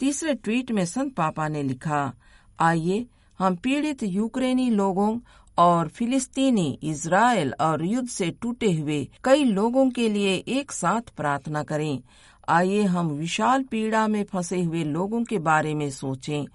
तीसरे 0.00 0.34
ट्वीट 0.34 0.70
में 0.70 0.86
संत 0.86 1.14
पापा 1.14 1.48
ने 1.48 1.62
लिखा, 1.62 2.12
आइए 2.60 3.06
हम 3.38 3.56
पीड़ित 3.56 4.02
यूक्रेनी 4.02 4.68
लोगों 4.70 5.18
और 5.58 5.88
फिलिस्तीनी 5.88 6.78
इसराइल 6.82 7.52
और 7.60 7.84
युद्ध 7.84 8.08
से 8.08 8.30
टूटे 8.42 8.72
हुए 8.72 9.08
कई 9.24 9.44
लोगों 9.44 9.88
के 9.90 10.08
लिए 10.08 10.34
एक 10.48 10.72
साथ 10.72 11.14
प्रार्थना 11.16 11.62
करें। 11.62 11.98
आइए 12.48 12.82
हम 12.84 13.08
विशाल 13.08 13.62
पीड़ा 13.62 14.06
में 14.08 14.22
फंसे 14.24 14.62
हुए 14.62 14.84
लोगों 14.84 15.22
के 15.24 15.38
बारे 15.38 15.74
में 15.74 15.88
सोचें। 15.90 16.46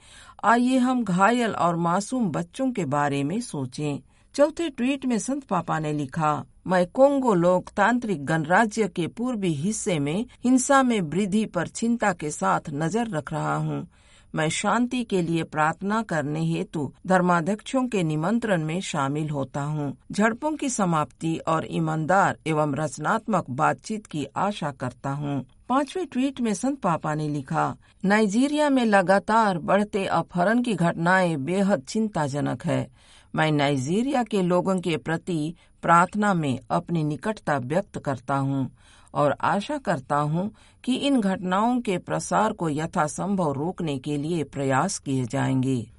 आइए 0.44 0.78
हम 0.78 1.04
घायल 1.04 1.52
और 1.52 1.76
मासूम 1.76 2.30
बच्चों 2.32 2.72
के 2.72 2.86
बारे 2.86 3.24
में 3.24 3.40
सोचें। 3.42 4.00
चौथे 4.36 4.70
ट्वीट 4.70 5.06
में 5.06 5.18
संत 5.20 5.44
पापा 5.44 5.80
ने 5.80 5.92
लिखा, 5.94 6.44
मैं 6.68 6.86
कोंगो 6.88 7.34
लोकतांत्रिक 7.34 8.26
गणराज्य 8.26 8.88
के 8.88 9.08
पूर्वी 9.08 9.54
हिस्से 9.54 10.00
में 10.00 10.26
हिंसा 10.44 10.84
में 10.84 11.00
वृद्धि 11.02 11.46
पर 11.46 11.68
चिंता 11.68 12.14
के 12.14 12.30
साथ 12.32 12.70
नज़र 12.74 13.10
रख 13.10 13.34
रहा 13.34 13.56
हूँ। 13.56 13.88
मैं 14.36 14.50
शांति 14.50 15.04
के 15.04 15.22
लिए 15.22 15.44
प्रार्थना 15.44 16.02
करने 16.02 16.44
हेतु 16.46 16.92
धर्माध्यक्षों 17.08 17.88
के 17.88 18.04
निमंत्रण 18.04 18.64
में 18.66 18.80
शामिल 18.82 19.30
होता 19.30 19.62
हूँ। 19.62 19.98
झड़पों 20.12 20.52
की 20.52 20.70
समाप्ति 20.70 21.36
और 21.48 21.68
ईमानदार 21.72 22.38
एवं 22.48 22.76
रचनात्मक 22.76 23.50
बातचीत 23.50 24.06
की 24.06 24.26
आशा 24.38 24.72
करता 24.72 25.10
हूँ। 25.10 25.46
पाँचवें 25.70 26.06
ट्वीट 26.08 26.42
में 26.42 26.54
संत 26.54 26.80
पापा 26.80 27.14
ने 27.16 27.28
लिखा, 27.30 27.76
नाइजीरिया 28.06 28.70
में 28.70 28.86
लगातार 28.86 29.58
बढ़ते 29.58 30.06
अपहरण 30.06 30.62
की 30.62 30.74
घटनाएँ 30.74 31.36
बेहद 31.36 31.82
चिंताजनक 31.82 32.66
है। 32.66 32.88
मैं 33.36 33.52
नाइजीरिया 33.52 34.24
के 34.24 34.42
लोगों 34.42 34.80
के 34.80 34.98
प्रति 34.98 35.56
प्रार्थना 35.82 36.34
में 36.34 36.60
अपनी 36.72 37.04
निकटता 37.04 37.58
व्यक्त 37.58 38.00
करता 38.00 38.36
हूँ। 38.36 38.70
और 39.14 39.36
आशा 39.42 39.78
करता 39.78 40.16
हूँ 40.16 40.52
कि 40.84 40.96
इन 40.96 41.22
घटनाओं 41.22 41.82
के 41.82 41.98
प्रसार 41.98 42.54
को 42.54 42.70
यथासंभव 42.70 43.52
रोकने 43.52 43.98
के 44.00 44.18
लिए 44.18 44.44
प्रयास 44.44 44.98
किए 44.98 45.26
जाएँगे। 45.26 45.92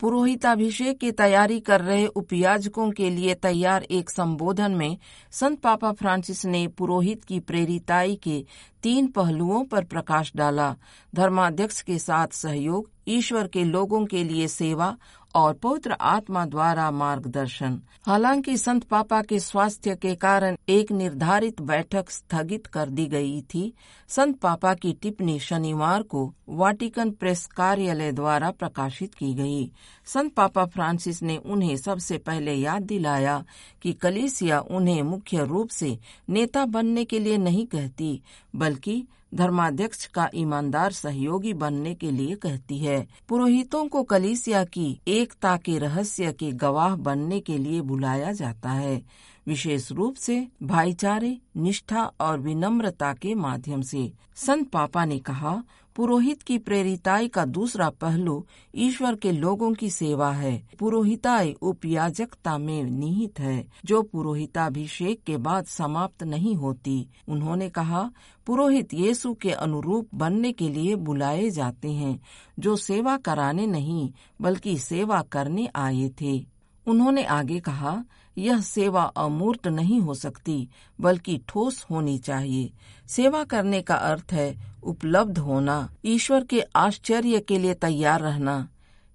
पुरोहिताभिषेक 0.00 0.98
की 0.98 1.12
तैयारी 1.12 1.60
कर 1.60 1.80
रहे 1.80 2.06
उपयाजकों 2.06 2.90
के 2.90 3.10
लिए 3.10 3.34
तैयार 3.34 3.82
एक 3.82 4.10
संबोधन 4.10 4.72
में 4.72 4.98
संत 5.30 5.60
पापा 5.60 5.92
फ्रांसिस 5.92 6.44
ने 6.44 6.66
पुरोहित 6.68 7.24
की 7.24 7.40
प्रेरिताई 7.40 8.16
के 8.16 8.44
तीन 8.82 9.06
पहलुओं 9.06 9.64
पर 9.64 9.84
प्रकाश 9.84 10.32
डाला। 10.36 10.76
धर्माध्यक्ष 11.14 11.80
के 11.80 11.98
साथ 11.98 12.28
सहयोग, 12.28 12.90
ईश्वर 13.08 13.46
के 13.46 13.64
लोगों 13.64 14.06
के 14.06 14.24
लिए 14.24 14.48
सेवा 14.48 14.96
और 15.34 15.54
पवित्र 15.54 15.96
आत्मा 16.00 16.44
द्वारा 16.46 16.90
मार्गदर्शन। 16.90 17.80
हालाँकि 18.06 18.56
संत 18.56 18.84
पापा 18.84 19.22
के 19.22 19.38
स्वास्थ्य 19.38 19.94
के 19.94 20.14
कारण 20.14 20.56
एक 20.68 20.92
निर्धारित 20.92 21.60
बैठक 21.60 22.10
स्थगित 22.10 22.66
कर 22.66 22.88
दी 22.88 23.06
गई 23.06 23.40
थी। 23.42 23.72
संत 24.08 24.38
पापा 24.38 24.74
की 24.74 24.92
टिप्पणी 24.92 25.38
शनिवार 25.38 26.02
को 26.02 26.34
वाटिकन 26.48 27.10
प्रेस 27.10 27.46
कार्यालय 27.46 28.12
द्वारा 28.12 28.50
प्रकाशित 28.50 29.14
की 29.14 29.34
गई। 29.34 29.72
संत 30.06 30.34
पापा 30.34 30.64
फ्रांसिस 30.64 31.22
ने 31.22 31.36
उन्हें 31.36 31.76
सबसे 31.76 32.18
पहले 32.18 32.54
याद 32.54 32.82
दिलाया 32.82 33.44
कि 33.82 33.92
कलीसिया 33.92 34.60
उन्हें 34.60 35.02
मुख्य 35.02 35.44
रूप 35.44 35.68
से 35.68 35.98
नेता 36.28 36.64
बनने 36.64 37.04
के 37.04 37.18
लिए 37.18 37.38
नहीं 37.38 37.66
कहती, 37.66 38.22
बल्कि 38.56 39.06
धर्माध्यक्ष 39.34 40.06
का 40.06 40.30
ईमानदार 40.34 40.92
सहयोगी 40.92 41.52
बनने 41.52 41.94
के 41.94 42.10
लिए 42.10 42.34
कहती 42.34 42.78
है। 42.78 43.06
पुरोहितों 43.28 43.88
को 43.88 44.02
कलीसिया 44.02 44.64
की 44.64 45.00
एकता 45.20 45.56
के 45.56 45.78
रहस्य 45.78 46.32
के 46.32 46.52
गवाह 46.52 46.96
बनने 46.96 47.40
के 47.40 47.58
लिए 47.58 47.80
बुलाया 47.80 48.32
जाता 48.32 48.70
है। 48.70 49.02
विशेष 49.46 49.92
रूप 49.92 50.14
से 50.14 50.48
भाईचारे, 50.62 51.38
निष्ठा 51.56 52.12
और 52.20 52.38
विनम्रता 52.38 53.12
के 53.14 53.34
माध्यम 53.34 53.82
से। 53.82 54.12
संत 54.36 54.70
पापा 54.70 55.04
ने 55.04 55.18
कहा 55.18 55.62
पुरोहित 55.96 56.42
की 56.42 56.58
प्रेरिताई 56.58 57.28
का 57.28 57.44
दूसरा 57.44 57.90
पहलू 57.90 58.46
ईश्वर 58.74 59.14
के 59.14 59.32
लोगों 59.32 59.72
की 59.72 59.90
सेवा 59.90 60.32
है। 60.32 60.62
पुरोहिताई 60.78 61.52
उपयाजकता 61.62 62.58
में 62.58 62.84
निहित 62.84 63.40
है। 63.40 63.68
जो 63.84 64.02
पुरोहिताभिषेक 64.02 65.22
के 65.22 65.36
बाद 65.36 65.64
समाप्त 65.64 66.22
नहीं 66.22 66.54
होती, 66.54 67.08
उन्होंने 67.28 67.68
कहा, 67.68 68.10
पुरोहित 68.46 68.94
यीशु 68.94 69.34
के 69.34 69.50
अनुरूप 69.50 70.08
बनने 70.14 70.52
के 70.52 70.68
लिए 70.68 70.96
बुलाए 70.96 71.50
जाते 71.50 71.90
हैं, 71.90 72.20
जो 72.58 72.76
सेवा 72.76 73.16
कराने 73.16 73.66
नहीं, 73.66 74.12
बल्कि 74.40 74.78
सेवा 74.78 75.22
करने 75.22 75.68
आए 75.76 76.10
थे। 76.20 76.46
उन्होंने 76.86 77.24
आगे 77.24 77.60
कहा 77.60 78.04
यह 78.38 78.60
सेवा 78.60 79.02
अमूर्त 79.02 79.66
नहीं 79.66 80.00
हो 80.00 80.14
सकती, 80.14 80.68
बल्कि 81.00 81.40
ठोस 81.48 81.86
होनी 81.90 82.18
चाहिए। 82.18 82.70
सेवा 83.06 83.44
करने 83.44 83.82
का 83.82 83.94
अर्थ 83.94 84.32
है 84.32 84.54
उपलब्ध 84.82 85.38
होना। 85.38 85.88
ईश्वर 86.04 86.44
के 86.44 86.60
आश्चर्य 86.60 87.40
के 87.40 87.58
लिए 87.58 87.74
तैयार 87.74 88.20
रहना। 88.20 88.68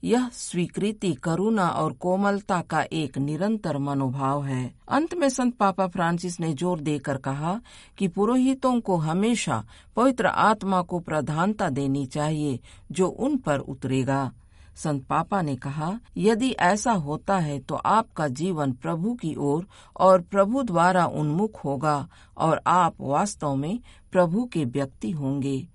यह 0.03 0.29
स्वीकृति, 0.29 1.13
करुणा 1.13 1.67
और 1.69 1.93
कोमलता 1.93 2.61
का 2.61 2.81
एक 2.93 3.17
निरंतर 3.17 3.77
मनोभाव 3.77 4.43
है। 4.45 4.73
अंत 4.89 5.13
में 5.13 5.29
संत 5.29 5.55
पापा 5.55 5.87
फ्रांसिस 5.87 6.39
ने 6.39 6.53
ज़ोर 6.53 6.79
देकर 6.79 7.17
कहा 7.17 7.61
कि 7.97 8.07
पुरोहितों 8.07 8.79
को 8.81 8.97
हमेशा 8.97 9.63
पवित्र 9.95 10.25
आत्मा 10.25 10.81
को 10.81 10.99
प्रधानता 10.99 11.69
देनी 11.69 12.05
चाहिए, 12.05 12.59
जो 12.91 13.07
उन 13.07 13.37
पर 13.37 13.59
उतरेगा। 13.59 14.31
संत 14.75 15.03
पापा 15.05 15.41
ने 15.41 15.55
कहा, 15.55 15.91
यदि 16.17 16.49
ऐसा 16.51 16.91
होता 16.91 17.37
है 17.37 17.59
तो 17.59 17.75
आपका 17.75 18.27
जीवन 18.27 18.71
प्रभु 18.71 19.13
की 19.13 19.35
ओर 19.35 19.67
और 19.97 20.21
प्रभु 20.21 20.63
द्वारा 20.63 21.05
उन्मुख 21.05 21.63
होगा 21.65 22.07
और 22.37 22.61
आप 22.67 22.95
वास्तव 22.99 23.55
में 23.55 23.79
प्रभु 24.11 24.45
के 24.45 24.65
व्यक्ति 24.65 25.11
होंगे। 25.11 25.67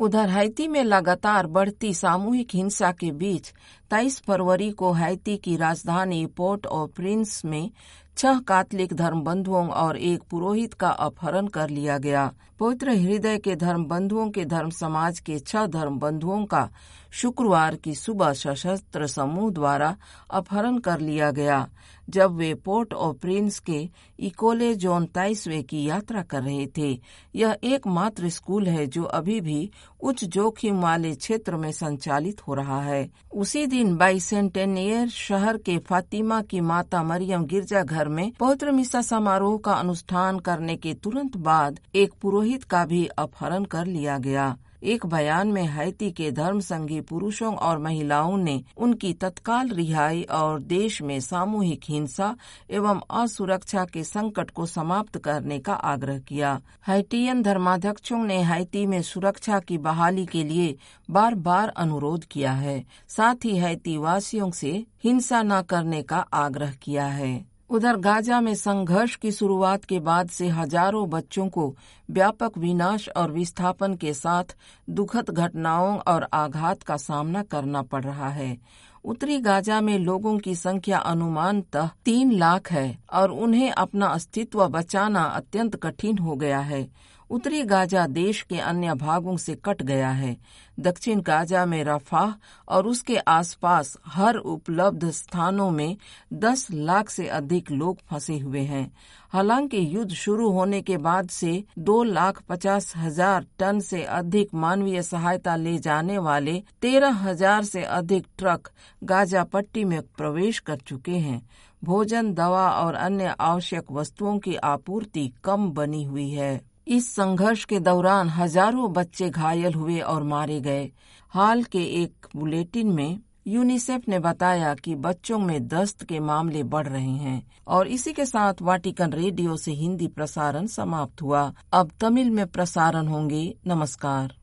उधर 0.00 0.28
हैती 0.28 0.66
में 0.68 0.82
लगातार 0.84 1.46
बढ़ती 1.46 1.92
सामूहिक 1.94 2.54
हिंसा 2.54 2.90
के 2.92 3.10
बीच 3.12 3.52
23 3.90 4.20
फरवरी 4.22 4.70
को 4.70 4.92
हैती 4.92 5.36
की 5.36 5.56
राजधानी 5.56 6.24
पोर्ट 6.26 6.66
और 6.66 6.86
प्रिंस 6.86 7.44
में 7.44 7.70
छह 8.16 8.38
कातलिक 8.38 8.92
धर्म 8.92 9.20
बंधुओं 9.20 9.68
और 9.68 9.96
एक 9.96 10.22
पुरोहित 10.22 10.74
का 10.74 10.88
अपहरण 10.88 11.46
कर 11.46 11.70
लिया 11.70 11.98
गया। 11.98 12.30
पवित्र 12.62 12.90
हृदय 12.90 13.38
के 13.38 13.54
धर्म 13.56 13.84
बंधुओं 13.84 14.28
के 14.30 14.44
धर्म 14.44 14.70
समाज 14.70 15.18
के 15.18 15.38
छह 15.38 15.66
धर्म 15.66 15.98
बंधुओं 15.98 16.44
का 16.44 16.68
शुक्रवार 17.12 17.74
की 17.74 17.94
सुबह 17.94 18.32
सशस्त्र 18.32 19.06
समूह 19.06 19.50
द्वारा 19.50 19.96
अपहरण 20.30 20.78
कर 20.78 21.00
लिया 21.00 21.30
गया, 21.30 21.66
जब 22.10 22.36
वे 22.36 22.54
पोर्ट 22.54 22.94
और 22.94 23.12
प्रिंस 23.12 23.58
के 23.58 23.88
इकोले 24.18 24.74
जोन 24.74 25.06
ताइसवे 25.06 25.62
की 25.62 25.84
यात्रा 25.84 26.22
कर 26.22 26.42
रहे 26.42 26.66
थे। 26.78 27.00
यह 27.34 27.56
एकमात्र 27.64 28.28
स्कूल 28.28 28.66
है 28.66 28.86
जो 28.86 29.02
अभी 29.02 29.40
भी 29.40 29.70
उच्च 30.00 30.24
जोखिम 30.24 30.80
वाले 30.80 31.14
क्षेत्र 31.14 31.56
में 31.56 31.70
संचालित 31.72 32.46
हो 32.48 32.54
रहा 32.54 32.80
है। 32.82 33.08
उसी 33.34 33.66
दिन 33.66 33.96
बाइसेंटेनियर 33.96 35.08
शहर 35.08 35.56
के 35.56 35.78
फातिमा 35.78 36.40
की 36.42 36.60
माता 36.60 37.02
मरियम 37.02 37.44
गिरजाघर 37.44 38.08
में 38.08 38.30
पवित्र 38.40 38.72
मिसा 38.72 39.02
समारोह 39.02 39.58
का 39.58 39.72
अनुष्ठान 39.72 40.38
करने 40.38 40.76
के 40.76 40.94
तुरंत 40.94 41.36
बाद 41.36 41.80
एक 41.94 42.12
पुरोहित 42.22 42.51
का 42.58 42.86
भी 42.86 43.06
अपहरण 43.06 43.64
कर 43.64 43.86
लिया 43.86 44.18
गया। 44.18 44.56
एक 44.82 45.06
बयान 45.06 45.48
में 45.48 45.62
हैती 45.62 46.10
के 46.10 46.32
धर्म 46.32 46.60
संघी 46.60 47.00
पुरुषों 47.00 47.54
और 47.54 47.78
महिलाओं 47.78 48.36
ने 48.36 48.64
उनकी 48.76 49.12
तत्काल 49.12 49.68
रिहाई 49.68 50.22
और 50.22 50.60
देश 50.60 51.02
में 51.02 51.20
सामूहिक 51.20 51.80
हिंसा 51.88 52.36
एवं 52.70 53.00
असुरक्षा 53.10 53.84
के 53.84 54.04
संकट 54.04 54.50
को 54.50 54.66
समाप्त 54.66 55.18
करने 55.18 55.58
का 55.58 55.72
आग्रह 55.72 56.18
किया। 56.18 56.60
हैटियन 56.86 57.42
धर्माध्यक्षों 57.42 58.24
ने 58.24 58.42
हैती 58.42 58.86
में 58.86 59.02
सुरक्षा 59.02 59.58
की 59.58 59.78
बहाली 59.78 60.26
के 60.26 60.44
लिए 60.44 60.76
बार 61.10 61.34
बार 61.34 61.68
अनुरोध 61.68 62.24
किया 62.24 62.52
है। 62.52 62.84
साथ 63.08 63.44
ही 63.44 63.56
हैती 63.56 63.96
वासियों 63.96 64.50
से 64.50 64.86
हिंसा 65.04 65.42
न 65.42 65.62
करने 65.62 66.02
का 66.02 66.26
आग्रह 66.32 66.72
किया 66.72 67.06
है। 67.06 67.51
उधर 67.72 67.96
गाजा 67.96 68.40
में 68.40 68.54
संघर्ष 68.54 69.14
की 69.16 69.30
शुरुआत 69.32 69.84
के 69.84 69.98
बाद 69.98 70.28
से 70.28 70.48
हज़ारों 70.48 71.08
बच्चों 71.10 71.48
को 71.48 71.74
व्यापक 72.10 72.58
विनाश 72.58 73.08
और 73.08 73.30
विस्थापन 73.30 73.94
के 73.94 74.12
साथ 74.14 74.54
दुखद 74.90 75.30
घटनाओं 75.30 75.96
और 75.98 76.26
आघात 76.32 76.82
का 76.82 76.96
सामना 76.96 77.42
करना 77.42 77.82
पड़ 77.82 78.02
रहा 78.04 78.28
है। 78.28 78.56
उत्तरी 79.04 79.38
गाजा 79.38 79.80
में 79.80 79.98
लोगों 79.98 80.36
की 80.38 80.54
संख्या 80.54 80.98
अनुमानतः 80.98 81.88
तीन 82.04 82.32
लाख 82.32 82.72
है 82.72 82.98
और 83.12 83.30
उन्हें 83.30 83.70
अपना 83.70 84.06
अस्तित्व 84.06 84.66
बचाना 84.68 85.22
अत्यंत 85.22 85.76
कठिन 85.76 86.18
हो 86.18 86.36
गया 86.36 86.60
है। 86.60 86.86
उत्तरी 87.32 87.62
गाजा 87.62 88.06
देश 88.06 88.40
के 88.42 88.58
अन्य 88.60 88.94
भागों 88.94 89.36
से 89.36 89.54
कट 89.64 89.82
गया 89.82 90.08
है। 90.10 90.36
दक्षिण 90.80 91.20
गाजा 91.20 91.64
में 91.66 91.82
रफाह 91.84 92.32
और 92.68 92.86
उसके 92.86 93.16
आसपास 93.16 93.96
हर 94.06 94.36
उपलब्ध 94.36 95.08
स्थानों 95.10 95.70
में 95.70 95.96
10 96.34 96.66
लाख 96.70 97.10
से 97.10 97.26
अधिक 97.28 97.70
लोग 97.70 97.98
फंसे 98.10 98.36
हुए 98.38 98.60
हैं। 98.60 98.90
हालाँकि 99.32 99.78
युद्ध 99.94 100.12
शुरू 100.12 100.48
होने 100.50 100.80
के 100.82 100.96
बाद 100.96 101.28
से 101.28 101.52
दो 101.78 102.02
लाख 102.02 102.42
पचास 102.48 102.92
हज़ार 102.96 103.46
टन 103.58 103.80
से 103.80 104.02
अधिक 104.02 104.54
मानवीय 104.54 105.02
सहायता 105.02 105.54
ले 105.56 105.76
जाने 105.78 106.18
वाले 106.18 106.62
तेरह 106.82 107.14
हज़ार 107.20 107.64
से 107.64 107.82
अधिक 107.82 108.26
ट्रक 108.38 108.68
गाजा 109.02 109.44
पट्टी 109.44 109.84
में 109.84 110.00
प्रवेश 110.18 110.58
कर 110.58 110.76
चुके 110.78 111.16
हैं। 111.18 111.40
भोजन, 111.84 112.32
दवा 112.34 112.68
और 112.72 112.94
अन्य 112.94 113.34
आवश्यक 113.40 113.90
वस्तुओं 113.92 114.38
की 114.38 114.54
आपूर्ति 114.56 115.30
कम 115.44 115.70
बनी 115.70 116.02
हुई 116.04 116.28
है। 116.30 116.71
इस 116.86 117.14
संघर्ष 117.14 117.64
के 117.64 117.78
दौरान 117.80 118.28
हज़ारों 118.28 118.92
बच्चे 118.92 119.28
घायल 119.30 119.74
हुए 119.74 119.98
और 120.00 120.22
मारे 120.22 120.60
गए। 120.60 120.90
हाल 121.34 121.62
के 121.64 121.82
एक 122.02 122.26
बुलेटिन 122.36 122.88
में 122.88 123.18
यूनिसेफ 123.46 124.08
ने 124.08 124.18
बताया 124.18 124.74
कि 124.74 124.94
बच्चों 124.94 125.38
में 125.38 125.68
दस्त 125.68 126.04
के 126.04 126.20
मामले 126.20 126.62
बढ़ 126.62 126.88
रहे 126.88 127.14
हैं 127.16 127.42
और 127.66 127.88
इसी 127.88 128.12
के 128.12 128.26
साथ 128.26 128.62
वाटिकन 128.62 129.12
रेडियो 129.12 129.56
से 129.56 129.72
हिंदी 129.72 130.06
प्रसारण 130.08 130.66
समाप्त 130.66 131.22
हुआ। 131.22 131.52
अब 131.72 131.90
तमिल 132.00 132.30
में 132.30 132.46
प्रसारण 132.46 133.06
होंगे। 133.06 133.44
नमस्कार। 133.66 134.36